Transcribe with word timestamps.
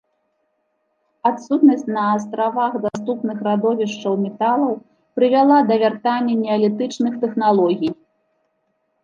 Адсутнасць 1.29 1.91
на 1.97 2.05
астравах 2.13 2.73
даступных 2.85 3.37
радовішчаў 3.49 4.17
металаў 4.25 4.73
прывяла 5.19 5.61
да 5.69 5.79
вяртання 5.85 6.33
неалітычных 6.43 7.13
тэхналогій. 7.27 7.91